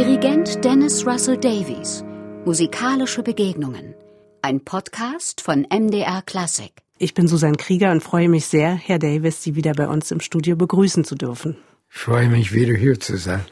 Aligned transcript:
Dirigent 0.00 0.64
Dennis 0.64 1.06
Russell 1.06 1.36
Davies. 1.36 2.02
Musikalische 2.46 3.22
Begegnungen. 3.22 3.94
Ein 4.40 4.64
Podcast 4.64 5.42
von 5.42 5.66
MDR 5.70 6.22
Classic. 6.22 6.72
Ich 6.96 7.12
bin 7.12 7.28
Susanne 7.28 7.58
Krieger 7.58 7.92
und 7.92 8.02
freue 8.02 8.30
mich 8.30 8.46
sehr, 8.46 8.72
Herr 8.72 8.98
Davis, 8.98 9.42
Sie 9.42 9.56
wieder 9.56 9.74
bei 9.74 9.86
uns 9.88 10.10
im 10.10 10.20
Studio 10.20 10.56
begrüßen 10.56 11.04
zu 11.04 11.16
dürfen. 11.16 11.58
Ich 11.90 11.98
freue 11.98 12.30
mich, 12.30 12.54
wieder 12.54 12.72
hier 12.72 12.98
zu 12.98 13.18
sein. 13.18 13.44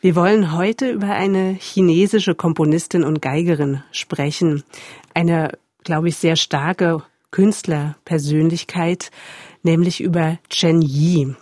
Wir 0.00 0.16
wollen 0.16 0.56
heute 0.56 0.90
über 0.90 1.10
eine 1.10 1.58
chinesische 1.60 2.34
Komponistin 2.34 3.04
und 3.04 3.20
Geigerin 3.20 3.82
sprechen. 3.92 4.62
Eine, 5.12 5.58
glaube 5.82 6.08
ich, 6.08 6.16
sehr 6.16 6.36
starke 6.36 7.02
Künstlerpersönlichkeit, 7.32 9.10
nämlich 9.62 10.00
über 10.00 10.38
Chen 10.48 10.80
Yi. 10.80 11.34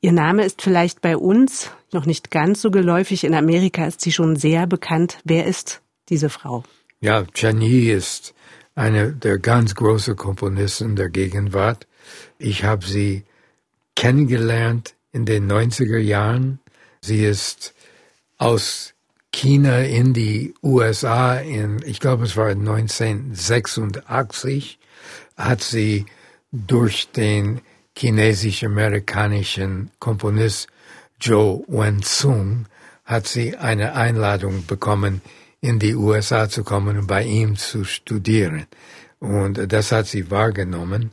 Ihr 0.00 0.12
Name 0.12 0.42
ist 0.42 0.62
vielleicht 0.62 1.02
bei 1.02 1.18
uns 1.18 1.70
noch 1.96 2.06
nicht 2.06 2.30
ganz 2.30 2.62
so 2.62 2.70
geläufig. 2.70 3.24
In 3.24 3.34
Amerika 3.34 3.84
ist 3.86 4.00
sie 4.00 4.12
schon 4.12 4.36
sehr 4.36 4.68
bekannt. 4.68 5.18
Wer 5.24 5.46
ist 5.46 5.82
diese 6.08 6.30
Frau? 6.30 6.62
Ja, 7.00 7.24
Yi 7.34 7.90
ist 7.90 8.32
eine 8.76 9.12
der 9.12 9.38
ganz 9.38 9.74
großen 9.74 10.14
Komponisten 10.14 10.94
der 10.94 11.08
Gegenwart. 11.08 11.88
Ich 12.38 12.62
habe 12.62 12.86
sie 12.86 13.24
kennengelernt 13.96 14.94
in 15.12 15.24
den 15.24 15.50
90er 15.50 15.98
Jahren. 15.98 16.60
Sie 17.00 17.24
ist 17.24 17.74
aus 18.38 18.94
China 19.32 19.80
in 19.80 20.12
die 20.12 20.54
USA 20.62 21.36
in, 21.36 21.82
ich 21.84 21.98
glaube 22.00 22.24
es 22.24 22.36
war 22.36 22.48
1986, 22.48 24.78
hat 25.36 25.62
sie 25.62 26.04
durch 26.52 27.08
den 27.10 27.62
chinesisch-amerikanischen 27.96 29.90
Komponist 29.98 30.68
Joe 31.20 31.64
Wen-sung 31.68 32.66
hat 33.04 33.26
sie 33.26 33.56
eine 33.56 33.94
Einladung 33.94 34.66
bekommen, 34.66 35.22
in 35.60 35.78
die 35.78 35.94
USA 35.94 36.48
zu 36.48 36.64
kommen 36.64 36.98
und 36.98 37.06
bei 37.06 37.24
ihm 37.24 37.56
zu 37.56 37.84
studieren. 37.84 38.66
Und 39.18 39.72
das 39.72 39.92
hat 39.92 40.06
sie 40.06 40.30
wahrgenommen. 40.30 41.12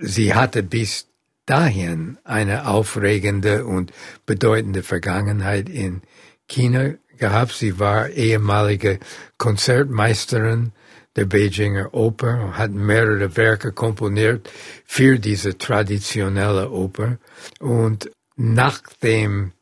Sie 0.00 0.34
hatte 0.34 0.62
bis 0.62 1.06
dahin 1.46 2.18
eine 2.24 2.66
aufregende 2.66 3.64
und 3.64 3.92
bedeutende 4.26 4.82
Vergangenheit 4.82 5.68
in 5.68 6.02
China 6.48 6.94
gehabt. 7.18 7.52
Sie 7.52 7.78
war 7.78 8.08
ehemalige 8.08 8.98
Konzertmeisterin 9.38 10.72
der 11.16 11.26
Beijinger 11.26 11.94
Oper 11.94 12.58
hat 12.58 12.72
mehrere 12.72 13.36
Werke 13.36 13.70
komponiert 13.70 14.50
für 14.84 15.18
diese 15.18 15.56
traditionelle 15.56 16.70
Oper. 16.70 17.18
Und 17.60 18.10
nach 18.36 18.82
dem 19.02 19.52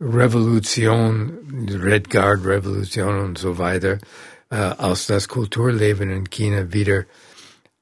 Revolution, 0.00 1.66
Red 1.68 2.10
Guard 2.10 2.44
Revolution 2.44 3.18
und 3.18 3.38
so 3.38 3.58
weiter, 3.58 3.98
äh, 4.50 4.56
als 4.56 5.06
das 5.06 5.28
Kulturleben 5.28 6.10
in 6.10 6.30
China 6.30 6.72
wieder 6.72 7.04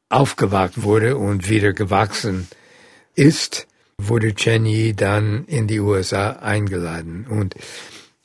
aufgewacht 0.09 0.83
wurde 0.83 1.17
und 1.17 1.49
wieder 1.49 1.73
gewachsen 1.73 2.49
ist, 3.15 3.67
wurde 3.99 4.35
Chen 4.35 4.67
Yi 4.67 4.95
dann 4.95 5.45
in 5.47 5.67
die 5.67 5.81
USA 5.81 6.31
eingeladen. 6.31 7.27
Und 7.29 7.55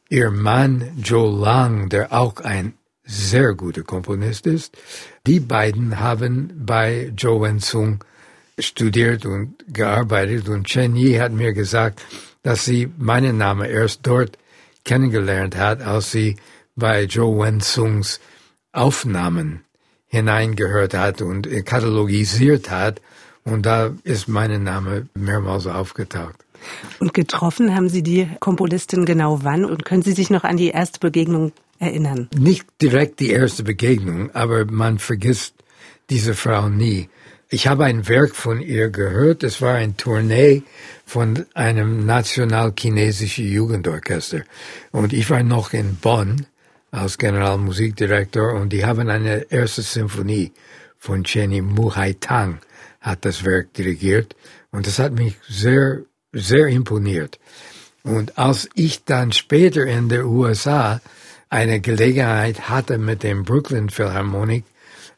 ihr 0.09 0.31
Mann 0.31 0.91
Joe 1.01 1.39
Lang, 1.39 1.89
der 1.89 2.13
auch 2.13 2.37
ein 2.37 2.73
sehr 3.03 3.53
guter 3.55 3.83
Komponist 3.83 4.47
ist, 4.47 4.77
die 5.25 5.39
beiden 5.39 5.99
haben 5.99 6.53
bei 6.65 7.11
Joe 7.17 7.41
Wen-sung 7.41 8.03
studiert 8.59 9.25
und 9.25 9.55
gearbeitet 9.67 10.49
und 10.49 10.67
Chen 10.67 10.95
Yi 10.95 11.15
hat 11.15 11.31
mir 11.31 11.53
gesagt, 11.53 12.01
dass 12.43 12.65
sie 12.65 12.89
meinen 12.97 13.37
Namen 13.37 13.69
erst 13.69 14.01
dort 14.03 14.37
kennengelernt 14.83 15.55
hat, 15.57 15.81
als 15.81 16.11
sie 16.11 16.37
bei 16.75 17.03
Joe 17.03 17.45
Wen-sungs 17.45 18.19
Aufnahmen 18.71 19.63
hineingehört 20.07 20.93
hat 20.93 21.21
und 21.21 21.47
katalogisiert 21.65 22.69
hat. 22.69 23.01
Und 23.43 23.65
da 23.65 23.91
ist 24.03 24.27
mein 24.27 24.63
Name 24.63 25.07
mehrmals 25.13 25.67
aufgetaucht. 25.67 26.35
Und 26.99 27.13
getroffen 27.13 27.75
haben 27.75 27.89
Sie 27.89 28.03
die 28.03 28.27
Komponistin 28.39 29.05
genau 29.05 29.43
wann? 29.43 29.65
Und 29.65 29.83
können 29.83 30.03
Sie 30.03 30.11
sich 30.11 30.29
noch 30.29 30.43
an 30.43 30.57
die 30.57 30.69
erste 30.69 30.99
Begegnung 30.99 31.53
erinnern? 31.79 32.29
Nicht 32.35 32.67
direkt 32.81 33.19
die 33.19 33.31
erste 33.31 33.63
Begegnung, 33.63 34.29
aber 34.35 34.65
man 34.65 34.99
vergisst 34.99 35.55
diese 36.09 36.35
Frau 36.35 36.69
nie. 36.69 37.09
Ich 37.53 37.67
habe 37.67 37.83
ein 37.83 38.07
Werk 38.07 38.33
von 38.33 38.61
ihr 38.61 38.89
gehört. 38.91 39.43
Es 39.43 39.61
war 39.61 39.73
ein 39.75 39.97
Tournee 39.97 40.63
von 41.05 41.45
einem 41.53 42.05
national-chinesischen 42.05 43.45
Jugendorchester. 43.45 44.43
Und 44.91 45.11
ich 45.11 45.29
war 45.29 45.43
noch 45.43 45.73
in 45.73 45.97
Bonn 45.97 46.45
als 46.91 47.17
Generalmusikdirektor 47.17 48.53
und 48.53 48.71
die 48.71 48.85
haben 48.85 49.09
eine 49.09 49.51
erste 49.51 49.81
Symphonie 49.81 50.53
von 50.97 51.25
Chenny 51.25 51.61
Muhai 51.61 52.15
Tang 52.17 52.59
hat 53.01 53.25
das 53.25 53.43
Werk 53.43 53.73
dirigiert. 53.73 54.33
Und 54.71 54.87
das 54.87 54.97
hat 54.97 55.11
mich 55.11 55.35
sehr, 55.49 56.03
sehr 56.31 56.67
imponiert. 56.67 57.37
Und 58.03 58.37
als 58.37 58.69
ich 58.75 59.03
dann 59.03 59.33
später 59.33 59.85
in 59.85 60.07
der 60.07 60.25
USA 60.25 61.01
eine 61.49 61.81
Gelegenheit 61.81 62.69
hatte, 62.69 62.97
mit 62.97 63.23
dem 63.23 63.43
Brooklyn 63.43 63.89
Philharmonic 63.89 64.63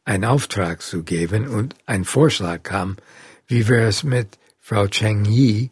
einen 0.06 0.25
Auftrag 0.25 0.81
zu 0.81 1.03
geben 1.03 1.47
und 1.47 1.75
ein 1.86 2.03
Vorschlag 2.03 2.64
kam, 2.64 2.97
wie 3.47 3.68
wäre 3.68 3.88
es 3.88 4.03
mit 4.03 4.38
Frau 4.59 4.88
Cheng 4.88 5.25
Yi. 5.25 5.72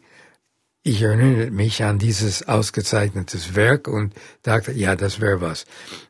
Ich 0.82 1.02
erinnere 1.02 1.50
mich 1.50 1.82
an 1.84 1.98
dieses 1.98 2.48
ausgezeichnetes 2.48 3.54
Werk 3.54 3.88
und 3.88 4.14
dachte, 4.42 4.72
ja, 4.72 4.96
das 4.96 5.20
wäre 5.20 5.40
was. 5.40 5.64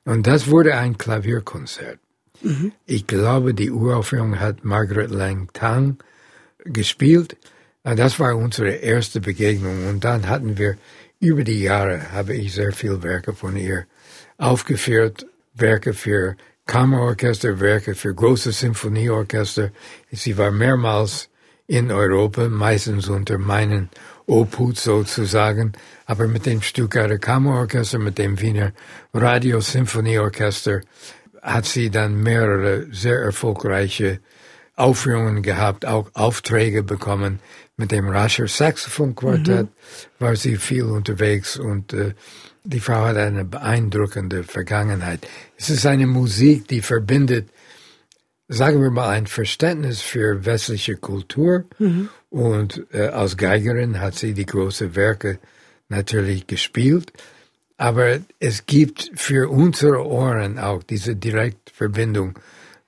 Und 0.05 0.27
das 0.27 0.49
wurde 0.49 0.77
ein 0.77 0.97
Klavierkonzert. 0.97 1.99
Mhm. 2.41 2.73
Ich 2.87 3.07
glaube, 3.07 3.55
die 3.55 3.71
Uraufführung 3.71 4.41
hat 4.41 4.65
Margaret 4.65 5.11
Lang 5.11 5.51
Tang 5.53 5.99
gespielt. 6.65 7.37
Das 7.83 8.19
war 8.19 8.37
unsere 8.37 8.71
erste 8.71 9.21
Begegnung. 9.21 9.89
Und 9.89 10.05
dann 10.05 10.29
hatten 10.29 10.59
wir 10.59 10.77
über 11.21 11.45
die 11.45 11.61
Jahre, 11.61 12.13
habe 12.13 12.35
ich 12.35 12.53
sehr 12.53 12.73
viel 12.73 13.03
Werke 13.03 13.35
von 13.35 13.57
ihr 13.57 13.87
aufgeführt, 14.39 15.27
Werke 15.55 15.95
für 15.95 16.37
Kammerorchester, 16.67 17.61
Werke 17.61 17.95
für 17.95 18.15
große 18.15 18.53
Symphonieorchester. 18.53 19.71
Sie 20.11 20.39
war 20.39 20.51
mehrmals 20.51 21.29
in 21.67 21.91
Europa, 21.91 22.49
meistens 22.49 23.09
unter 23.09 23.39
meinen 23.39 23.91
Obhut 24.27 24.79
sozusagen, 24.79 25.73
aber 26.07 26.29
mit 26.29 26.47
dem 26.47 26.63
Stuttgarter 26.63 27.19
Kammerorchester, 27.19 27.99
mit 27.99 28.19
dem 28.19 28.41
Wiener 28.41 28.73
Radiosymphonieorchester 29.13 30.83
hat 31.43 31.67
sie 31.67 31.91
dann 31.91 32.23
mehrere 32.23 32.87
sehr 32.93 33.19
erfolgreiche 33.19 34.21
Aufführungen 34.77 35.43
gehabt, 35.43 35.85
auch 35.85 36.11
Aufträge 36.15 36.83
bekommen. 36.83 37.41
Mit 37.77 37.91
dem 37.91 38.09
Rascher 38.09 38.47
Saxophonquartett 38.49 39.67
mhm. 39.67 39.71
war 40.19 40.37
sie 40.37 40.57
viel 40.57 40.85
unterwegs 40.85 41.59
und 41.59 41.93
äh, 41.93 42.15
die 42.65 42.81
Frau 42.81 43.07
hat 43.07 43.17
eine 43.17 43.45
beeindruckende 43.45 44.45
Vergangenheit. 44.45 45.27
Es 45.57 45.71
ist 45.71 45.87
eine 45.87 46.07
Musik, 46.07 46.69
die 46.69 46.81
verbindet, 46.81 47.49
sagen 48.49 48.83
wir 48.83 48.91
mal, 48.91 49.11
ein 49.11 49.27
Verständnis 49.27 50.01
für 50.01 50.45
westliche 50.45 50.97
Kultur. 50.97 51.65
Mhm. 51.79 52.09
Und 52.31 52.87
äh, 52.93 53.09
als 53.09 53.37
Geigerin 53.37 54.01
hat 54.01 54.15
sie 54.15 54.35
die 54.35 54.47
großen 54.47 54.95
Werke 54.95 55.39
natürlich 55.89 56.47
gespielt. 56.47 57.13
Aber 57.77 58.21
es 58.39 58.67
gibt 58.67 59.11
für 59.15 59.51
unsere 59.51 60.07
Ohren 60.07 60.59
auch 60.59 60.83
diese 60.83 61.17
Direktverbindung 61.17 62.39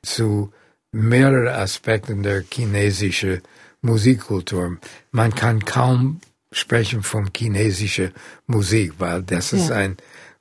zu 0.02 0.52
mehreren 0.92 1.48
Aspekten 1.48 2.22
der 2.22 2.44
chinesischen 2.48 3.40
Musikkultur. 3.82 4.78
Man 5.10 5.34
kann 5.34 5.64
kaum 5.64 6.20
sprechen 6.54 7.02
von 7.02 7.30
chinesischer 7.36 8.10
Musik, 8.46 8.94
weil 8.98 9.22
das 9.22 9.50
ja. 9.50 9.58
ist 9.58 9.70
ein 9.70 9.96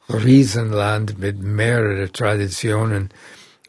Riesenland 0.10 1.20
mit 1.20 1.42
mehreren 1.42 2.12
Traditionen 2.14 3.10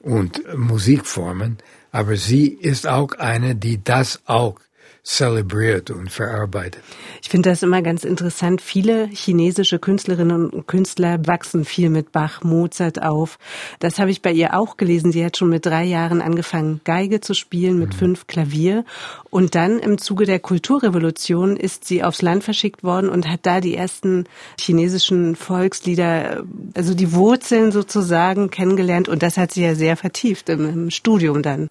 und 0.00 0.43
Musikformen. 0.56 1.58
Aber 1.91 2.17
sie 2.17 2.49
ist 2.49 2.87
auch 2.87 3.12
eine, 3.12 3.55
die 3.55 3.82
das 3.82 4.20
auch 4.26 4.58
zelebriert 5.05 5.91
und 5.91 6.11
verarbeitet. 6.11 6.83
Ich 7.23 7.29
finde 7.29 7.51
das 7.51 7.62
immer 7.62 7.83
ganz 7.83 8.05
interessant. 8.05 8.62
Viele 8.62 9.06
chinesische 9.09 9.79
Künstlerinnen 9.79 10.49
und 10.49 10.67
Künstler 10.67 11.19
wachsen 11.27 11.67
viel 11.67 11.91
mit 11.91 12.11
Bach, 12.11 12.43
Mozart 12.43 13.03
auf. 13.03 13.39
Das 13.81 13.99
habe 13.99 14.11
ich 14.11 14.23
bei 14.23 14.33
ihr 14.33 14.59
auch 14.59 14.79
gelesen. 14.79 15.12
Sie 15.12 15.23
hat 15.23 15.37
schon 15.37 15.51
mit 15.51 15.67
drei 15.67 15.85
Jahren 15.85 16.23
angefangen, 16.23 16.81
Geige 16.85 17.21
zu 17.21 17.35
spielen, 17.35 17.79
mit 17.79 17.91
mhm. 17.91 17.99
fünf 17.99 18.27
Klavier. 18.27 18.87
Und 19.29 19.55
dann 19.55 19.79
im 19.79 19.99
Zuge 19.99 20.25
der 20.25 20.41
Kulturrevolution 20.41 21.59
ist 21.59 21.85
sie 21.85 22.03
aufs 22.03 22.23
Land 22.23 22.43
verschickt 22.43 22.83
worden 22.83 23.11
und 23.11 23.29
hat 23.29 23.41
da 23.43 23.61
die 23.61 23.77
ersten 23.77 24.25
chinesischen 24.59 25.37
Volkslieder, 25.37 26.45
also 26.75 26.95
die 26.95 27.12
Wurzeln 27.12 27.73
sozusagen 27.73 28.50
kennengelernt. 28.50 29.11
Und 29.11 29.23
das 29.23 29.37
hat 29.37 29.53
sie 29.53 29.65
ja 29.65 29.75
sehr 29.75 29.99
vertieft 29.99 30.49
im, 30.49 30.67
im 30.67 30.91
Studium 30.91 31.43
dann. 31.43 31.69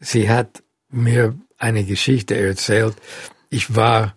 Sie 0.00 0.30
hat 0.30 0.62
mir 0.90 1.34
eine 1.62 1.84
Geschichte 1.84 2.36
erzählt. 2.36 2.96
Ich 3.48 3.74
war 3.76 4.16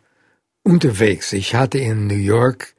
unterwegs. 0.64 1.32
Ich 1.34 1.54
hatte 1.54 1.78
in 1.78 2.08
New 2.08 2.16
York 2.16 2.74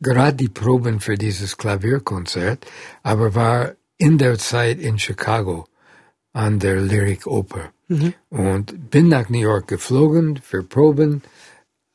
gerade 0.00 0.36
die 0.36 0.48
Proben 0.48 1.00
für 1.00 1.16
dieses 1.16 1.56
Klavierkonzert, 1.56 2.66
aber 3.02 3.34
war 3.34 3.72
in 3.98 4.18
der 4.18 4.38
Zeit 4.38 4.80
in 4.80 4.98
Chicago 4.98 5.66
an 6.32 6.58
der 6.58 6.80
Lyric 6.80 7.26
Oper 7.26 7.72
mhm. 7.88 8.14
und 8.30 8.90
bin 8.90 9.08
nach 9.08 9.28
New 9.28 9.40
York 9.40 9.68
geflogen 9.68 10.38
für 10.42 10.62
Proben, 10.62 11.22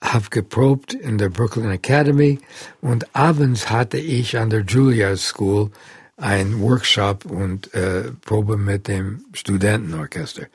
habe 0.02 0.30
geprobt 0.30 0.94
in 0.94 1.18
der 1.18 1.30
Brooklyn 1.30 1.72
Academy 1.72 2.40
und 2.82 3.16
abends 3.16 3.70
hatte 3.70 3.98
ich 3.98 4.38
an 4.38 4.50
der 4.50 4.62
Juilliard 4.62 5.18
School 5.18 5.72
ein 6.18 6.60
Workshop 6.62 7.26
und 7.26 7.74
äh, 7.74 8.12
Probe 8.26 8.58
mit 8.58 8.88
dem 8.88 9.26
Studentenorchester. 9.34 10.48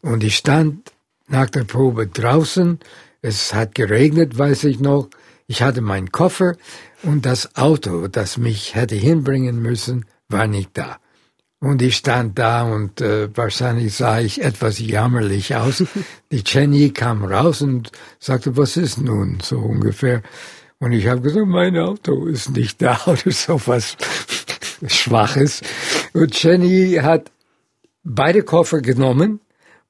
Und 0.00 0.24
ich 0.24 0.36
stand 0.36 0.92
nach 1.28 1.50
der 1.50 1.64
Probe 1.64 2.06
draußen, 2.06 2.78
es 3.20 3.54
hat 3.54 3.74
geregnet, 3.74 4.36
weiß 4.38 4.64
ich 4.64 4.80
noch, 4.80 5.08
ich 5.46 5.62
hatte 5.62 5.80
meinen 5.80 6.12
Koffer 6.12 6.56
und 7.02 7.26
das 7.26 7.56
Auto, 7.56 8.08
das 8.08 8.38
mich 8.38 8.74
hätte 8.74 8.94
hinbringen 8.94 9.60
müssen, 9.60 10.06
war 10.28 10.46
nicht 10.46 10.70
da. 10.74 10.98
Und 11.60 11.80
ich 11.80 11.96
stand 11.96 12.40
da 12.40 12.64
und 12.64 13.00
äh, 13.00 13.28
wahrscheinlich 13.36 13.94
sah 13.94 14.18
ich 14.18 14.42
etwas 14.42 14.80
jammerlich 14.80 15.54
aus. 15.54 15.84
Die 16.32 16.42
Jenny 16.44 16.90
kam 16.90 17.24
raus 17.24 17.62
und 17.62 17.92
sagte, 18.18 18.56
was 18.56 18.76
ist 18.76 19.00
nun 19.00 19.38
so 19.40 19.58
ungefähr? 19.58 20.22
Und 20.80 20.90
ich 20.90 21.06
habe 21.06 21.20
gesagt, 21.20 21.46
mein 21.46 21.78
Auto 21.78 22.26
ist 22.26 22.50
nicht 22.50 22.82
da 22.82 23.00
oder 23.06 23.30
sowas 23.30 23.96
Schwaches. 24.88 25.62
Und 26.12 26.42
Jenny 26.42 26.98
hat 27.00 27.30
beide 28.02 28.42
Koffer 28.42 28.80
genommen 28.80 29.38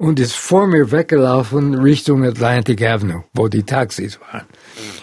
und 0.03 0.19
ist 0.19 0.35
vor 0.35 0.67
mir 0.67 0.91
weggelaufen 0.91 1.77
Richtung 1.77 2.25
Atlantic 2.25 2.83
Avenue, 2.83 3.23
wo 3.35 3.47
die 3.47 3.63
Taxis 3.63 4.19
waren. 4.21 4.47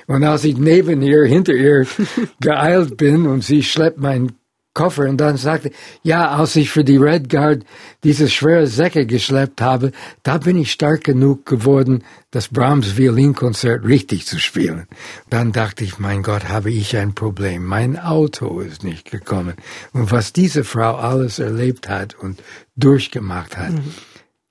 Und 0.07 0.25
als 0.25 0.43
ich 0.43 0.57
neben 0.57 1.01
ihr, 1.01 1.23
hinter 1.23 1.53
ihr 1.53 1.87
geeilt 2.41 2.97
bin 2.97 3.25
und 3.25 3.41
sie 3.41 3.63
schleppt 3.63 3.99
mein 3.99 4.33
Koffer 4.73 5.03
und 5.03 5.15
dann 5.15 5.37
sagte, 5.37 5.71
ja, 6.03 6.29
als 6.31 6.57
ich 6.57 6.69
für 6.69 6.83
die 6.83 6.97
Red 6.97 7.29
Guard 7.29 7.63
diese 8.03 8.27
schwere 8.27 8.67
Säcke 8.67 9.05
geschleppt 9.05 9.61
habe, 9.61 9.93
da 10.23 10.37
bin 10.37 10.57
ich 10.57 10.73
stark 10.73 11.05
genug 11.05 11.45
geworden, 11.45 12.03
das 12.31 12.49
Brahms 12.49 12.97
Violinkonzert 12.97 13.85
richtig 13.85 14.25
zu 14.25 14.37
spielen. 14.37 14.85
Dann 15.29 15.53
dachte 15.53 15.85
ich, 15.85 15.97
mein 15.97 16.23
Gott, 16.23 16.49
habe 16.49 16.71
ich 16.71 16.97
ein 16.97 17.15
Problem. 17.15 17.65
Mein 17.65 17.97
Auto 17.97 18.59
ist 18.59 18.83
nicht 18.83 19.09
gekommen. 19.11 19.55
Und 19.93 20.11
was 20.11 20.33
diese 20.33 20.65
Frau 20.65 20.97
alles 20.97 21.39
erlebt 21.39 21.87
hat 21.87 22.15
und 22.15 22.43
durchgemacht 22.75 23.57
hat, 23.57 23.71
mhm. 23.71 23.93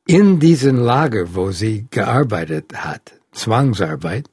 In 0.08 0.40
diesem 0.40 0.78
Lager, 0.78 1.34
wo 1.34 1.52
sie 1.52 1.86
gearbeitet 1.90 2.72
hat, 2.74 3.12
Zwangsarbeit, 3.32 4.30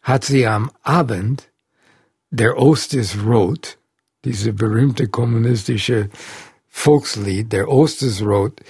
hat 0.00 0.24
sie 0.24 0.46
am 0.46 0.70
Abend, 0.82 1.50
der 2.30 2.56
Ost 2.56 2.94
ist 2.94 3.16
rot, 3.24 3.78
diese 4.24 4.52
berühmte 4.52 5.08
kommunistische 5.08 6.08
Volkslied, 6.68 7.52
der 7.52 7.68
Ostersrot, 7.68 8.60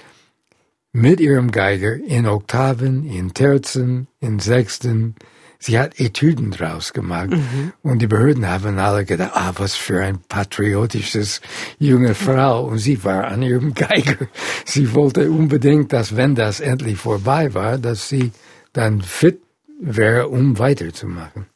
mit 0.91 1.19
ihrem 1.19 1.51
Geiger 1.51 1.93
in 1.95 2.25
Oktaven, 2.25 3.05
in 3.05 3.35
Terzen, 3.35 4.07
in 4.19 4.39
Sechsten. 4.39 5.15
Sie 5.59 5.79
hat 5.79 5.99
Etüden 5.99 6.51
draus 6.51 6.93
gemacht. 6.93 7.31
Mhm. 7.31 7.73
Und 7.81 7.99
die 7.99 8.07
Behörden 8.07 8.47
haben 8.47 8.77
alle 8.79 9.05
gedacht, 9.05 9.31
ah, 9.33 9.53
was 9.55 9.75
für 9.75 10.01
ein 10.03 10.19
patriotisches 10.19 11.41
junge 11.79 12.15
Frau. 12.15 12.65
Und 12.65 12.79
sie 12.79 13.03
war 13.03 13.25
an 13.25 13.41
ihrem 13.41 13.73
Geiger. 13.73 14.27
Sie 14.65 14.93
wollte 14.93 15.31
unbedingt, 15.31 15.93
dass 15.93 16.15
wenn 16.15 16.35
das 16.35 16.59
endlich 16.59 16.97
vorbei 16.97 17.53
war, 17.53 17.77
dass 17.77 18.09
sie 18.09 18.31
dann 18.73 19.01
fit 19.01 19.41
wäre, 19.79 20.27
um 20.27 20.59
weiterzumachen. 20.59 21.47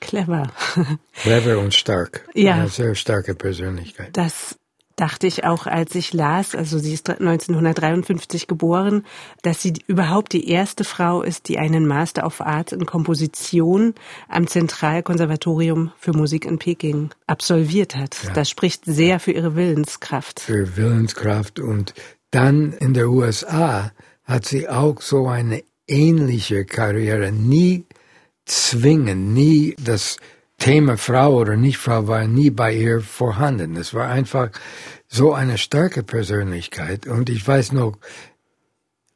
Clever. 0.00 0.52
Clever 1.14 1.58
und 1.58 1.74
stark. 1.74 2.26
Ja. 2.34 2.54
Eine 2.54 2.68
sehr 2.68 2.94
starke 2.94 3.34
Persönlichkeit. 3.34 4.16
Das 4.16 4.56
dachte 4.98 5.26
ich 5.26 5.44
auch, 5.44 5.66
als 5.66 5.94
ich 5.94 6.12
las, 6.12 6.54
also 6.54 6.78
sie 6.78 6.92
ist 6.92 7.08
1953 7.08 8.46
geboren, 8.48 9.04
dass 9.42 9.62
sie 9.62 9.74
überhaupt 9.86 10.32
die 10.32 10.50
erste 10.50 10.84
Frau 10.84 11.22
ist, 11.22 11.48
die 11.48 11.58
einen 11.58 11.86
Master 11.86 12.26
of 12.26 12.40
Arts 12.40 12.72
in 12.72 12.84
Komposition 12.84 13.94
am 14.28 14.46
Zentralkonservatorium 14.46 15.92
für 15.98 16.12
Musik 16.12 16.44
in 16.44 16.58
Peking 16.58 17.10
absolviert 17.26 17.94
hat. 17.94 18.16
Ja. 18.24 18.32
Das 18.32 18.50
spricht 18.50 18.84
sehr 18.84 19.20
für 19.20 19.32
ihre 19.32 19.54
Willenskraft. 19.54 20.40
Für 20.40 20.76
Willenskraft 20.76 21.60
und 21.60 21.94
dann 22.30 22.72
in 22.72 22.92
der 22.92 23.08
USA 23.08 23.92
hat 24.24 24.46
sie 24.46 24.68
auch 24.68 25.00
so 25.00 25.28
eine 25.28 25.62
ähnliche 25.86 26.64
Karriere 26.64 27.32
nie 27.32 27.86
zwingen, 28.44 29.32
nie 29.32 29.76
das 29.78 30.18
Thema 30.58 30.96
Frau 30.96 31.36
oder 31.36 31.56
nicht 31.56 31.78
Frau 31.78 32.08
war 32.08 32.26
nie 32.26 32.50
bei 32.50 32.74
ihr 32.74 33.00
vorhanden. 33.00 33.76
Es 33.76 33.94
war 33.94 34.08
einfach 34.08 34.50
so 35.06 35.32
eine 35.32 35.56
starke 35.56 36.02
Persönlichkeit. 36.02 37.06
Und 37.06 37.30
ich 37.30 37.46
weiß 37.46 37.72
noch, 37.72 37.96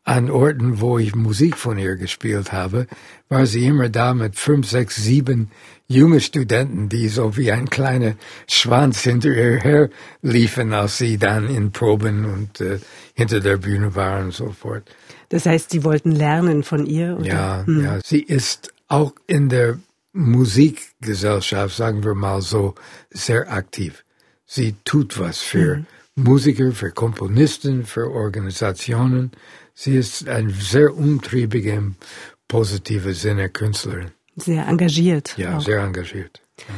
an 0.05 0.31
Orten, 0.31 0.81
wo 0.81 0.99
ich 0.99 1.15
Musik 1.15 1.57
von 1.57 1.79
ihr 1.79 1.97
gespielt 1.97 2.53
habe, 2.53 2.87
war 3.29 3.47
sie 3.47 3.67
immer 3.67 3.89
da 3.89 4.15
mit 4.15 4.37
fünf, 4.37 4.69
sechs, 4.69 4.97
sieben 4.97 5.51
junge 5.87 6.21
Studenten, 6.21 6.89
die 6.89 7.09
so 7.09 7.37
wie 7.37 7.53
ein 7.53 7.71
kleiner 7.71 8.15
Schwanz 8.49 9.03
hinter 9.03 9.29
ihr 9.29 9.61
her 9.61 9.91
liefen, 10.23 10.73
als 10.73 10.99
sie 10.99 11.19
dann 11.19 11.49
in 11.49 11.71
Proben 11.71 12.25
und 12.25 12.61
äh, 12.61 12.81
hinter 13.15 13.41
der 13.41 13.59
Bühne 13.59 13.95
waren 13.95 14.27
und 14.27 14.35
so 14.35 14.51
fort. 14.51 14.91
Das 15.29 15.47
heißt, 15.47 15.71
sie 15.71 15.85
wollten 15.85 16.13
lernen 16.13 16.63
von 16.63 16.87
ihr? 16.87 17.17
Oder? 17.19 17.27
Ja, 17.27 17.67
hm. 17.67 17.85
ja. 17.85 17.99
Sie 18.05 18.23
ist 18.23 18.75
auch 18.89 19.13
in 19.27 19.49
der 19.49 19.79
Musikgesellschaft, 20.13 21.77
sagen 21.77 22.05
wir 22.05 22.15
mal 22.15 22.43
so, 22.43 22.75
sehr 23.11 23.51
aktiv. 23.51 24.05
Sie 24.45 24.75
tut 24.85 25.19
was 25.19 25.39
für 25.39 25.77
mhm. 25.77 25.87
Musiker, 26.15 26.73
für 26.73 26.91
Komponisten, 26.91 27.85
für 27.85 28.11
Organisationen. 28.11 29.33
Sie 29.75 29.97
ist 29.97 30.29
eine 30.29 30.51
sehr 30.51 30.95
umtriebige, 30.95 31.73
im 31.73 31.97
positiven 32.49 33.15
Sinne 33.15 33.49
Künstlerin. 33.49 34.11
Sehr 34.37 34.67
engagiert. 34.67 35.35
Ja, 35.39 35.57
auch. 35.57 35.63
sehr 35.63 35.81
engagiert. 35.81 36.43
Ja. 36.59 36.75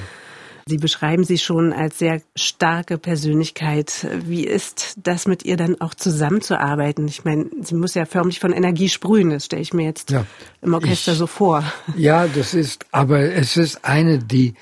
Sie 0.66 0.78
beschreiben 0.78 1.24
sie 1.24 1.36
schon 1.36 1.74
als 1.74 1.98
sehr 1.98 2.22
starke 2.34 2.96
Persönlichkeit. 2.96 4.06
Wie 4.24 4.46
ist 4.46 4.94
das 4.96 5.26
mit 5.26 5.44
ihr 5.44 5.58
dann 5.58 5.78
auch 5.80 5.94
zusammenzuarbeiten? 5.94 7.06
Ich 7.06 7.24
meine, 7.24 7.50
sie 7.60 7.74
muss 7.74 7.94
ja 7.94 8.06
förmlich 8.06 8.40
von 8.40 8.52
Energie 8.52 8.88
sprühen. 8.88 9.30
Das 9.30 9.44
stelle 9.44 9.60
ich 9.60 9.74
mir 9.74 9.84
jetzt 9.84 10.10
ja, 10.10 10.24
im 10.62 10.72
Orchester 10.72 11.12
ich, 11.12 11.18
so 11.18 11.26
vor. 11.26 11.64
Ja, 11.96 12.26
das 12.26 12.54
ist, 12.54 12.86
aber 12.92 13.20
es 13.20 13.58
ist 13.58 13.84
eine, 13.84 14.18
die 14.18 14.54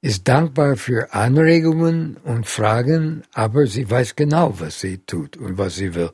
ist 0.00 0.26
dankbar 0.26 0.76
für 0.76 1.14
Anregungen 1.14 2.16
und 2.24 2.46
Fragen, 2.46 3.22
aber 3.32 3.66
sie 3.66 3.88
weiß 3.88 4.16
genau, 4.16 4.54
was 4.58 4.80
sie 4.80 4.98
tut 4.98 5.36
und 5.36 5.58
was 5.58 5.76
sie 5.76 5.94
will. 5.94 6.10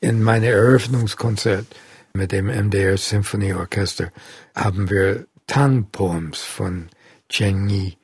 In 0.00 0.22
meinem 0.22 0.44
Eröffnungskonzert 0.44 1.66
mit 2.14 2.32
dem 2.32 2.46
MDR 2.46 2.96
Symphonieorchester 2.96 4.10
haben 4.54 4.88
wir 4.88 5.26
Tang-Poems 5.46 6.40
von 6.40 6.88
Cheng 7.28 7.68
Yi 7.68 7.98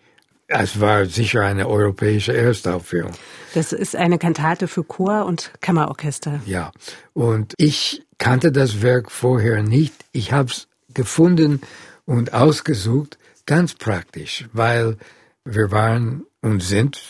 es 0.49 0.81
war 0.81 1.07
sicher 1.07 1.43
eine 1.43 1.69
europäische 1.69 2.37
Erstaufführung. 2.37 3.13
Das 3.55 3.73
ist 3.73 3.97
eine 3.97 4.19
Kantate 4.19 4.69
für 4.69 4.85
Chor 4.85 5.27
und 5.27 5.53
Kammerorchester. 5.61 6.41
Ja, 6.47 6.73
und 7.13 7.55
ich 7.57 8.03
kannte 8.19 8.53
das 8.53 8.83
Werk 8.83 9.11
vorher 9.11 9.63
nicht. 9.63 9.95
Ich 10.13 10.33
habe 10.33 10.51
es 10.51 10.69
gefunden 10.95 11.61
und 12.05 12.33
ausgesucht, 12.35 13.19
ganz 13.47 13.75
praktisch, 13.75 14.47
weil 14.53 14.97
wir 15.45 15.71
waren 15.71 16.25
und 16.41 16.63
sind 16.63 17.01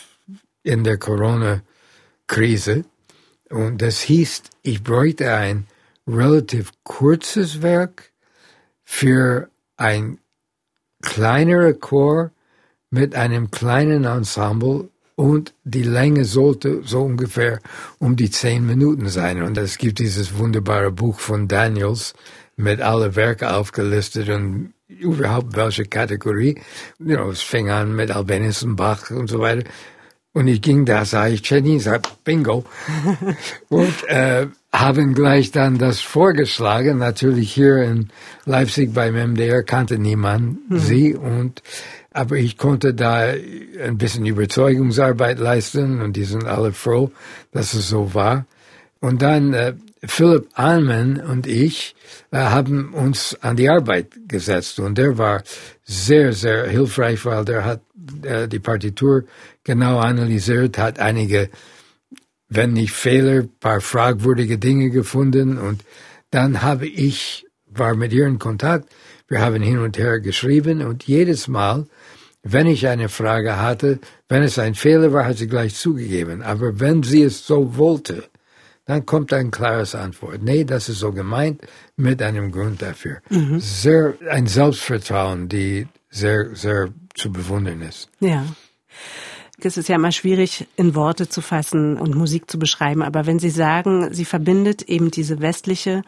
in 0.63 0.83
der 0.83 0.97
Corona-Krise 0.97 2.85
und 3.49 3.81
das 3.81 4.01
hieß, 4.01 4.43
ich 4.63 4.83
bräuchte 4.83 5.33
ein 5.33 5.67
relativ 6.07 6.71
kurzes 6.83 7.61
Werk 7.61 8.11
für 8.83 9.49
ein 9.77 10.19
kleinerer 11.01 11.73
Chor 11.73 12.31
mit 12.93 13.15
einem 13.15 13.49
kleinen 13.49 14.05
Ensemble 14.05 14.89
und 15.15 15.55
die 15.63 15.81
Länge 15.81 16.25
sollte 16.25 16.81
so 16.85 17.01
ungefähr 17.01 17.59
um 17.97 18.15
die 18.15 18.29
zehn 18.29 18.63
Minuten 18.67 19.09
sein. 19.09 19.41
Und 19.41 19.57
es 19.57 19.79
gibt 19.79 19.97
dieses 19.97 20.37
wunderbare 20.37 20.91
Buch 20.91 21.19
von 21.19 21.47
Daniels 21.47 22.13
mit 22.55 22.81
alle 22.81 23.15
Werke 23.15 23.51
aufgelistet 23.51 24.29
und 24.29 24.73
überhaupt 24.87 25.55
welche 25.55 25.85
Kategorie. 25.85 26.61
You 26.99 27.15
know, 27.15 27.31
es 27.31 27.41
fing 27.41 27.71
an 27.71 27.95
mit 27.95 28.11
Albenius 28.11 28.61
und 28.61 28.75
Bach 28.75 29.09
und 29.09 29.27
so 29.27 29.39
weiter. 29.39 29.67
Und 30.35 30.47
ich 30.47 30.61
ging 30.61 30.85
da, 30.85 31.03
sah 31.03 31.27
ich 31.27 31.47
Jenny, 31.47 31.79
sag 31.79 32.23
Bingo. 32.23 32.63
und 33.69 34.07
äh, 34.07 34.47
haben 34.71 35.13
gleich 35.13 35.51
dann 35.51 35.77
das 35.77 35.99
vorgeschlagen. 35.99 36.97
Natürlich 36.97 37.53
hier 37.53 37.77
in 37.83 38.09
Leipzig 38.45 38.93
beim 38.93 39.13
MDR 39.13 39.61
kannte 39.61 39.99
niemand 39.99 40.69
mhm. 40.69 40.79
sie 40.79 41.15
und 41.15 41.61
aber 42.13 42.37
ich 42.37 42.57
konnte 42.57 42.93
da 42.93 43.33
ein 43.83 43.97
bisschen 43.97 44.25
Überzeugungsarbeit 44.25 45.39
leisten 45.39 46.01
und 46.01 46.13
die 46.13 46.25
sind 46.25 46.45
alle 46.45 46.71
froh, 46.71 47.11
dass 47.51 47.73
es 47.73 47.89
so 47.89 48.13
war. 48.13 48.45
Und 48.99 49.21
dann 49.21 49.53
äh, 49.53 49.73
Philipp 50.05 50.47
Alman 50.53 51.19
und 51.19 51.47
ich 51.47 51.95
äh, 52.31 52.37
haben 52.37 52.93
uns 52.93 53.37
an 53.41 53.55
die 53.55 53.69
Arbeit 53.69 54.07
gesetzt. 54.27 54.79
Und 54.79 54.97
der 54.97 55.17
war 55.17 55.43
sehr, 55.83 56.33
sehr 56.33 56.67
hilfreich, 56.67 57.25
weil 57.25 57.45
der 57.45 57.65
hat 57.65 57.81
äh, 58.23 58.47
die 58.47 58.59
Partitur 58.59 59.23
genau 59.63 59.99
analysiert, 59.99 60.77
hat 60.77 60.99
einige, 60.99 61.49
wenn 62.49 62.73
nicht 62.73 62.93
Fehler, 62.93 63.43
paar 63.59 63.81
fragwürdige 63.81 64.57
Dinge 64.57 64.89
gefunden. 64.89 65.57
Und 65.57 65.83
dann 66.31 66.61
habe 66.61 66.87
ich, 66.87 67.45
war 67.65 67.95
mit 67.95 68.13
ihr 68.13 68.27
in 68.27 68.39
Kontakt, 68.39 68.89
wir 69.27 69.41
haben 69.41 69.63
hin 69.63 69.79
und 69.79 69.97
her 69.97 70.19
geschrieben 70.19 70.81
und 70.81 71.03
jedes 71.05 71.47
Mal, 71.47 71.87
wenn 72.43 72.67
ich 72.67 72.87
eine 72.87 73.09
Frage 73.09 73.57
hatte, 73.57 73.99
wenn 74.27 74.43
es 74.43 74.59
ein 74.59 74.75
Fehler 74.75 75.13
war, 75.13 75.25
hat 75.25 75.37
sie 75.37 75.47
gleich 75.47 75.75
zugegeben. 75.75 76.41
Aber 76.41 76.79
wenn 76.79 77.01
sie 77.01 77.23
es 77.23 77.47
so 77.47 77.77
wollte, 77.77 78.25
dann 78.85 79.05
kommt 79.05 79.31
ein 79.31 79.49
klares 79.49 79.95
Antwort. 79.95 80.43
Nee, 80.43 80.65
das 80.65 80.89
ist 80.89 80.99
so 80.99 81.13
gemeint, 81.13 81.61
mit 81.95 82.21
einem 82.21 82.51
Grund 82.51 82.81
dafür. 82.81 83.21
Mhm. 83.29 83.59
Sehr, 83.59 84.15
ein 84.29 84.47
Selbstvertrauen, 84.47 85.47
die 85.47 85.87
sehr, 86.09 86.53
sehr 86.53 86.89
zu 87.13 87.31
bewundern 87.31 87.81
ist. 87.81 88.09
Ja. 88.19 88.45
Es 89.65 89.77
ist 89.77 89.89
ja 89.89 89.95
immer 89.95 90.11
schwierig, 90.11 90.67
in 90.75 90.95
Worte 90.95 91.29
zu 91.29 91.41
fassen 91.41 91.97
und 91.97 92.15
Musik 92.15 92.49
zu 92.49 92.59
beschreiben. 92.59 93.01
Aber 93.01 93.25
wenn 93.25 93.39
Sie 93.39 93.49
sagen, 93.49 94.13
sie 94.13 94.25
verbindet 94.25 94.83
eben 94.83 95.11
diese 95.11 95.41
westliche 95.41 96.03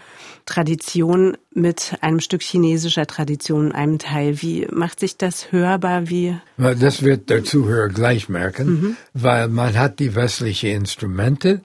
Tradition 0.45 1.37
mit 1.53 1.95
einem 2.01 2.19
Stück 2.19 2.41
chinesischer 2.41 3.05
Tradition, 3.05 3.71
einem 3.71 3.99
Teil, 3.99 4.41
wie 4.41 4.67
macht 4.71 4.99
sich 4.99 5.17
das 5.17 5.51
hörbar? 5.51 6.09
Wie? 6.09 6.37
Das 6.57 7.03
wird 7.03 7.29
der 7.29 7.43
Zuhörer 7.43 7.89
gleich 7.89 8.29
merken, 8.29 8.67
mhm. 8.67 8.97
weil 9.13 9.47
man 9.47 9.77
hat 9.77 9.99
die 9.99 10.15
westlichen 10.15 10.71
Instrumente. 10.71 11.61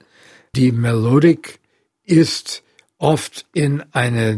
Die 0.55 0.71
Melodik 0.71 1.59
ist 2.03 2.63
oft 2.97 3.45
in 3.53 3.83
einer 3.91 4.37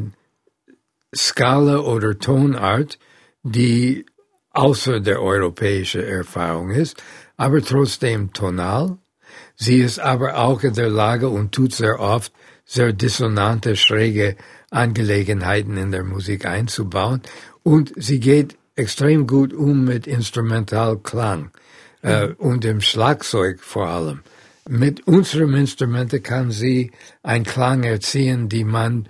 Skala 1.15 1.79
oder 1.79 2.17
Tonart, 2.17 2.97
die 3.43 4.05
außer 4.51 4.99
der 4.99 5.21
europäischen 5.21 6.03
Erfahrung 6.03 6.69
ist, 6.69 7.01
aber 7.37 7.61
trotzdem 7.61 8.33
tonal. 8.33 8.97
Sie 9.55 9.79
ist 9.79 9.99
aber 9.99 10.37
auch 10.37 10.63
in 10.63 10.73
der 10.73 10.89
Lage 10.89 11.29
und 11.29 11.51
tut 11.53 11.73
sehr 11.73 11.99
oft 11.99 12.31
sehr 12.65 12.93
dissonante, 12.93 13.75
schräge 13.75 14.35
Angelegenheiten 14.69 15.77
in 15.77 15.91
der 15.91 16.03
Musik 16.03 16.45
einzubauen. 16.45 17.21
Und 17.61 17.93
sie 17.95 18.19
geht 18.19 18.57
extrem 18.75 19.27
gut 19.27 19.53
um 19.53 19.85
mit 19.85 20.07
Instrumentalklang 20.07 21.51
äh, 22.01 22.27
mhm. 22.27 22.33
und 22.35 22.63
dem 22.63 22.81
Schlagzeug 22.81 23.61
vor 23.61 23.87
allem. 23.87 24.21
Mit 24.67 25.07
unserem 25.07 25.55
Instrumente 25.55 26.21
kann 26.21 26.51
sie 26.51 26.91
einen 27.21 27.45
Klang 27.45 27.83
erziehen, 27.83 28.49
die 28.49 28.63
man 28.63 29.09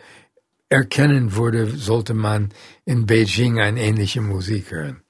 erkennen 0.70 1.36
würde, 1.36 1.68
sollte 1.68 2.16
man 2.16 2.50
in 2.86 3.06
Beijing 3.06 3.60
eine 3.60 3.80
ähnliche 3.80 4.22
Musik 4.22 4.72
hören. 4.72 5.04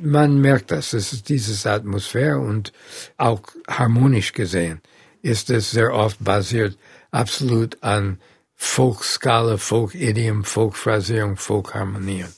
Man 0.00 0.40
merkt 0.40 0.70
das, 0.70 0.92
es 0.92 1.12
ist 1.12 1.28
dieses 1.28 1.66
Atmosphäre 1.66 2.38
und 2.38 2.72
auch 3.16 3.42
harmonisch 3.68 4.32
gesehen 4.32 4.80
ist 5.22 5.50
es 5.50 5.70
sehr 5.70 5.92
oft 5.92 6.22
basiert 6.22 6.78
absolut 7.10 7.82
an 7.82 8.18
Folkskala, 8.54 9.56
Folk-Idiom, 9.56 10.44
Folkphrasierung, 10.44 11.36
Folkharmonien. 11.36 12.28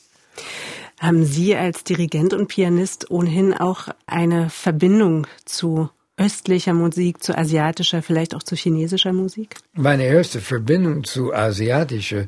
Haben 0.99 1.25
Sie 1.25 1.57
als 1.57 1.83
Dirigent 1.85 2.35
und 2.35 2.49
Pianist 2.49 3.11
ohnehin 3.11 3.55
auch 3.55 3.89
eine 4.07 4.51
Verbindung 4.51 5.27
zu 5.47 5.89
östlicher 6.19 6.75
Musik, 6.75 7.23
zu 7.23 7.37
asiatischer, 7.37 8.03
vielleicht 8.03 8.35
auch 8.35 8.43
zu 8.43 8.55
chinesischer 8.55 9.15
Musik? 9.15 9.57
Meine 9.73 10.05
erste 10.05 10.41
Verbindung 10.41 11.05
zu 11.05 11.33
asiatischer 11.33 12.27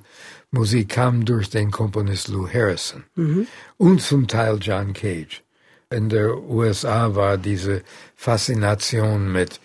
Musik 0.52 0.90
kam 0.90 1.24
durch 1.24 1.48
den 1.48 1.70
Komponist 1.70 2.28
Lou 2.28 2.46
Harrison 2.46 3.04
mhm. 3.16 3.46
und 3.78 4.02
zum 4.02 4.28
Teil 4.28 4.58
John 4.60 4.92
Cage. 4.92 5.42
In 5.90 6.10
der 6.10 6.36
USA 6.36 7.14
war 7.14 7.38
diese 7.38 7.82
Faszination 8.16 9.32
mit 9.32 9.60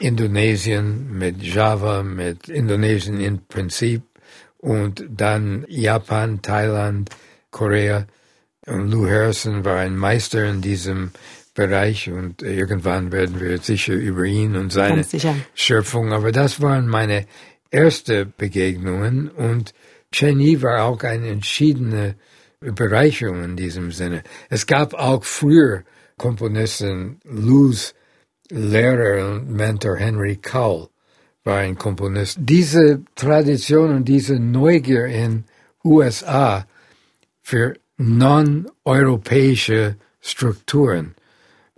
Indonesien, 0.00 1.16
mit 1.16 1.42
Java, 1.42 2.02
mit 2.02 2.48
Indonesien 2.48 3.20
im 3.20 3.46
Prinzip 3.46 4.02
und 4.58 5.04
dann 5.08 5.64
Japan, 5.68 6.42
Thailand, 6.42 7.10
Korea. 7.52 8.06
Und 8.66 8.90
Lou 8.90 9.08
Harrison 9.08 9.64
war 9.64 9.78
ein 9.78 9.96
Meister 9.96 10.44
in 10.50 10.60
diesem 10.60 11.12
Bereich 11.54 12.10
und 12.10 12.42
irgendwann 12.42 13.12
werden 13.12 13.40
wir 13.40 13.58
sicher 13.58 13.94
über 13.94 14.24
ihn 14.24 14.56
und 14.56 14.72
seine 14.72 15.04
Schöpfung, 15.54 16.12
aber 16.12 16.32
das 16.32 16.60
waren 16.60 16.88
meine 16.88 17.26
erste 17.70 18.26
Begegnungen 18.26 19.28
und 19.28 19.72
Cheney 20.12 20.62
war 20.62 20.84
auch 20.84 21.02
eine 21.02 21.28
entschiedene 21.28 22.16
Bereicherung 22.60 23.44
in 23.44 23.56
diesem 23.56 23.92
Sinne. 23.92 24.22
Es 24.48 24.66
gab 24.66 24.94
auch 24.94 25.24
früher 25.24 25.84
Komponisten, 26.16 27.20
Lou's 27.24 27.94
Lehrer 28.50 29.32
und 29.32 29.50
Mentor 29.50 29.96
Henry 29.96 30.36
Cowell 30.36 30.88
war 31.44 31.58
ein 31.58 31.76
Komponist. 31.76 32.38
Diese 32.40 33.02
Tradition 33.14 33.94
und 33.94 34.04
diese 34.04 34.38
Neugier 34.38 35.06
in 35.06 35.44
USA 35.84 36.66
für 37.42 37.74
non-europäische 37.96 39.96
Strukturen 40.20 41.14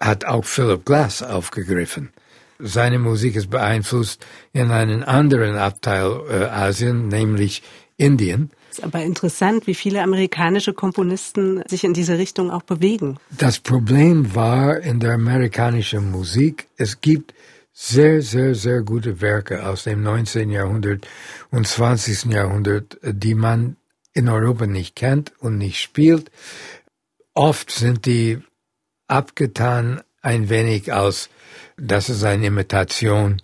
hat 0.01 0.25
auch 0.25 0.45
Philip 0.45 0.85
Glass 0.85 1.23
aufgegriffen. 1.23 2.11
Seine 2.59 2.99
Musik 2.99 3.37
ist 3.37 3.51
beeinflusst 3.51 4.25
in 4.53 4.71
einen 4.71 5.05
anderen 5.05 5.57
Abteil 5.57 6.21
äh, 6.29 6.45
Asien, 6.45 7.09
nämlich 7.09 7.63
Indien. 7.99 8.51
Ist 8.71 8.83
aber 8.83 9.03
interessant, 9.03 9.67
wie 9.67 9.75
viele 9.75 10.03
amerikanische 10.03 10.73
Komponisten 10.73 11.63
sich 11.67 11.85
in 11.85 11.93
diese 11.93 12.17
Richtung 12.17 12.51
auch 12.51 12.63
bewegen. 12.63 13.19
Das 13.31 13.59
Problem 13.59 14.35
war 14.35 14.79
in 14.79 15.01
der 15.01 15.13
amerikanischen 15.15 16.11
Musik, 16.11 16.69
es 16.77 17.01
gibt 17.01 17.35
sehr, 17.73 18.23
sehr, 18.23 18.55
sehr 18.55 18.83
gute 18.83 19.21
Werke 19.21 19.67
aus 19.67 19.85
dem 19.85 20.03
19. 20.03 20.51
Jahrhundert 20.51 21.07
und 21.51 21.67
20. 21.67 22.33
Jahrhundert, 22.33 22.99
die 23.03 23.35
man 23.35 23.77
in 24.13 24.29
Europa 24.29 24.67
nicht 24.67 24.97
kennt 24.97 25.33
und 25.39 25.59
nicht 25.59 25.81
spielt. 25.81 26.31
Oft 27.35 27.71
sind 27.71 28.05
die 28.07 28.39
abgetan 29.07 30.03
ein 30.23 30.49
wenig 30.49 30.93
als, 30.93 31.31
das 31.77 32.09
ist 32.09 32.25
eine 32.25 32.47
Imitation, 32.47 33.41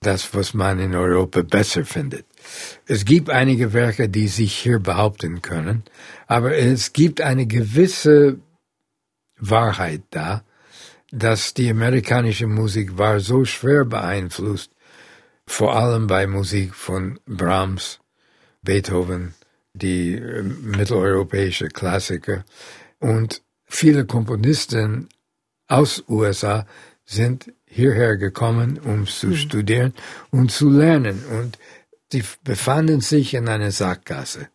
das, 0.00 0.34
was 0.34 0.52
man 0.52 0.80
in 0.80 0.94
Europa 0.94 1.42
besser 1.42 1.84
findet. 1.84 2.26
Es 2.86 3.04
gibt 3.04 3.30
einige 3.30 3.72
Werke, 3.72 4.08
die 4.08 4.28
sich 4.28 4.54
hier 4.54 4.78
behaupten 4.78 5.42
können, 5.42 5.84
aber 6.26 6.56
es 6.56 6.92
gibt 6.92 7.20
eine 7.20 7.46
gewisse 7.46 8.38
Wahrheit 9.38 10.02
da, 10.10 10.44
dass 11.10 11.54
die 11.54 11.70
amerikanische 11.70 12.46
Musik 12.46 12.98
war 12.98 13.20
so 13.20 13.44
schwer 13.44 13.84
beeinflusst, 13.84 14.70
vor 15.46 15.76
allem 15.76 16.06
bei 16.06 16.26
Musik 16.26 16.74
von 16.74 17.20
Brahms, 17.26 18.00
Beethoven, 18.62 19.34
die 19.74 20.14
äh, 20.14 20.42
mitteleuropäische 20.42 21.68
Klassiker 21.68 22.44
und 22.98 23.42
viele 23.66 24.06
Komponisten 24.06 25.08
aus 25.68 26.02
USA 26.08 26.66
sind 27.04 27.52
hierher 27.66 28.16
gekommen, 28.16 28.78
um 28.78 29.06
zu 29.06 29.28
mhm. 29.28 29.36
studieren 29.36 29.94
und 30.30 30.50
zu 30.50 30.70
lernen. 30.70 31.22
Und 31.24 31.58
die 32.16 32.24
befanden 32.44 33.00
sich 33.00 33.34
in 33.34 33.48
einer 33.48 33.70
Sackgasse. 33.70 34.48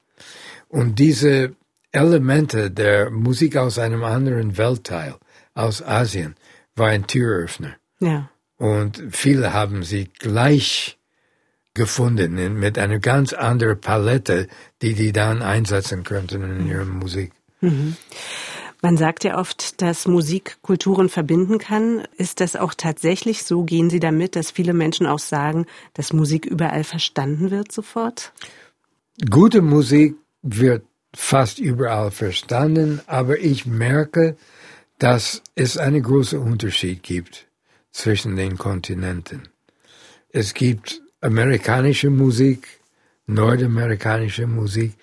Und 0.67 0.97
diese 0.97 1.55
Elemente 1.91 2.71
der 2.71 3.11
Musik 3.11 3.55
aus 3.55 3.77
einem 3.77 4.03
anderen 4.03 4.57
Weltteil, 4.57 5.15
aus 5.53 5.83
Asien, 5.83 6.35
war 6.75 6.87
ein 6.87 7.05
Türöffner. 7.05 7.75
Ja. 7.99 8.29
Und 8.57 9.03
viele 9.11 9.53
haben 9.53 9.83
sie 9.83 10.09
gleich 10.19 10.97
gefunden 11.73 12.59
mit 12.59 12.79
einer 12.79 12.99
ganz 12.99 13.33
anderen 13.33 13.79
Palette, 13.79 14.47
die 14.81 14.95
die 14.95 15.11
dann 15.11 15.43
einsetzen 15.43 16.03
könnten 16.03 16.43
in 16.43 16.67
ihrer 16.67 16.85
Musik. 16.85 17.31
Mhm. 17.61 17.95
Man 18.83 18.97
sagt 18.97 19.23
ja 19.23 19.37
oft, 19.37 19.81
dass 19.81 20.07
Musik 20.07 20.57
Kulturen 20.63 21.07
verbinden 21.07 21.59
kann. 21.59 22.03
Ist 22.17 22.39
das 22.39 22.55
auch 22.55 22.73
tatsächlich 22.73 23.43
so? 23.43 23.63
Gehen 23.63 23.91
Sie 23.91 23.99
damit, 23.99 24.35
dass 24.35 24.49
viele 24.49 24.73
Menschen 24.73 25.05
auch 25.05 25.19
sagen, 25.19 25.67
dass 25.93 26.13
Musik 26.13 26.47
überall 26.47 26.83
verstanden 26.83 27.51
wird 27.51 27.71
sofort? 27.71 28.33
Gute 29.29 29.61
Musik 29.61 30.15
wird 30.41 30.83
fast 31.13 31.59
überall 31.59 32.09
verstanden, 32.09 33.01
aber 33.05 33.39
ich 33.39 33.67
merke, 33.67 34.35
dass 34.97 35.43
es 35.53 35.77
einen 35.77 36.01
großen 36.01 36.39
Unterschied 36.39 37.03
gibt 37.03 37.47
zwischen 37.91 38.35
den 38.35 38.57
Kontinenten. 38.57 39.47
Es 40.29 40.55
gibt 40.55 41.01
amerikanische 41.19 42.09
Musik, 42.09 42.67
nordamerikanische 43.27 44.47
Musik, 44.47 44.93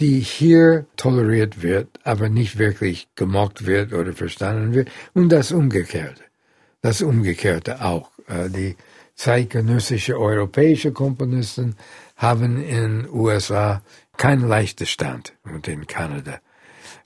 die 0.00 0.20
hier 0.20 0.86
toleriert 0.96 1.62
wird, 1.62 1.88
aber 2.04 2.28
nicht 2.28 2.58
wirklich 2.58 3.08
gemocht 3.14 3.66
wird 3.66 3.92
oder 3.92 4.12
verstanden 4.12 4.74
wird. 4.74 4.90
Und 5.14 5.30
das 5.30 5.52
Umgekehrte. 5.52 6.22
Das 6.80 7.02
Umgekehrte 7.02 7.84
auch. 7.84 8.10
Äh, 8.28 8.48
die 8.50 8.76
zeitgenössische 9.14 10.18
europäische 10.18 10.92
Komponisten 10.92 11.74
haben 12.16 12.62
in 12.62 13.08
USA 13.10 13.82
keinen 14.16 14.46
leichten 14.46 14.86
Stand 14.86 15.34
und 15.44 15.66
in 15.66 15.86
Kanada. 15.86 16.40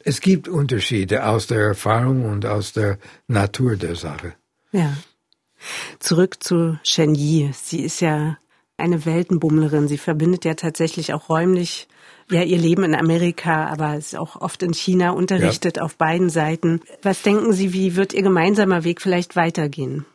es 0.05 0.21
gibt 0.21 0.49
Unterschiede 0.49 1.27
aus 1.27 1.47
der 1.47 1.61
Erfahrung 1.61 2.25
und 2.25 2.47
aus 2.47 2.73
der 2.73 2.99
Natur 3.29 3.77
der 3.77 3.95
Sache. 3.95 4.35
Ja. 4.73 4.97
Zurück 6.01 6.43
zu 6.43 6.79
Shen 6.83 7.15
Yi. 7.15 7.53
Sie 7.53 7.83
ist 7.83 8.01
ja 8.01 8.39
eine 8.77 9.05
Weltenbummlerin. 9.05 9.89
Sie 9.89 9.99
verbindet 9.99 10.45
ja 10.45 10.55
tatsächlich 10.55 11.13
auch 11.15 11.29
räumlich 11.29 11.89
ja 12.31 12.43
ihr 12.43 12.59
Leben 12.59 12.85
in 12.85 12.95
Amerika, 12.95 13.67
aber 13.67 13.97
ist 13.97 14.17
auch 14.17 14.37
oft 14.37 14.63
in 14.63 14.73
China 14.73 15.11
unterrichtet 15.11 15.77
ja. 15.77 15.83
auf 15.83 15.97
beiden 15.97 16.31
Seiten. 16.31 16.81
Was 17.03 17.23
denken 17.23 17.53
Sie, 17.53 17.73
wie 17.73 17.97
wird 17.97 18.13
Ihr 18.13 18.23
gemeinsamer 18.23 18.85
Weg 18.85 19.03
vielleicht 19.03 19.37
weitergehen? 19.37 20.07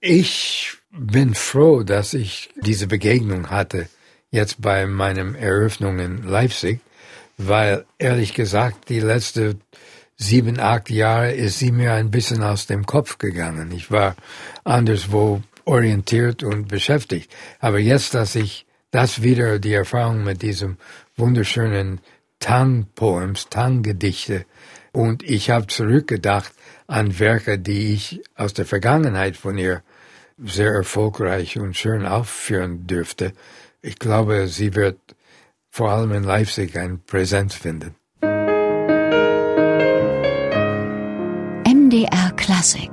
Ich 0.00 0.76
bin 0.90 1.34
froh, 1.34 1.82
dass 1.82 2.14
ich 2.14 2.50
diese 2.56 2.86
Begegnung 2.86 3.50
hatte 3.50 3.88
jetzt 4.30 4.60
bei 4.60 4.86
meinem 4.86 5.34
Eröffnung 5.34 5.98
in 5.98 6.22
Leipzig, 6.22 6.80
weil 7.36 7.84
ehrlich 7.98 8.34
gesagt 8.34 8.88
die 8.88 9.00
letzte 9.00 9.56
sieben, 10.16 10.60
acht 10.60 10.90
Jahre 10.90 11.32
ist 11.32 11.58
sie 11.58 11.72
mir 11.72 11.94
ein 11.94 12.10
bisschen 12.10 12.42
aus 12.42 12.66
dem 12.66 12.86
Kopf 12.86 13.18
gegangen. 13.18 13.72
Ich 13.72 13.90
war 13.90 14.16
anderswo 14.64 15.42
orientiert 15.70 16.42
und 16.42 16.68
beschäftigt. 16.68 17.32
Aber 17.60 17.78
jetzt, 17.78 18.14
dass 18.14 18.34
ich 18.34 18.66
das 18.90 19.22
wieder, 19.22 19.58
die 19.58 19.72
Erfahrung 19.72 20.24
mit 20.24 20.42
diesem 20.42 20.76
wunderschönen 21.16 22.00
Tang-Poems, 22.40 23.48
Tang-Gedichte, 23.50 24.44
und 24.92 25.22
ich 25.22 25.50
habe 25.50 25.68
zurückgedacht 25.68 26.52
an 26.88 27.18
Werke, 27.20 27.58
die 27.58 27.92
ich 27.94 28.22
aus 28.34 28.54
der 28.54 28.66
Vergangenheit 28.66 29.36
von 29.36 29.56
ihr 29.56 29.82
sehr 30.36 30.72
erfolgreich 30.72 31.58
und 31.58 31.76
schön 31.76 32.04
aufführen 32.06 32.88
dürfte. 32.88 33.32
Ich 33.82 33.98
glaube, 33.98 34.48
sie 34.48 34.74
wird 34.74 34.98
vor 35.70 35.90
allem 35.90 36.12
in 36.12 36.24
Leipzig 36.24 36.76
ein 36.76 37.00
Präsenz 37.06 37.54
finden. 37.54 37.94
MDR 41.64 42.32
Klassik 42.36 42.90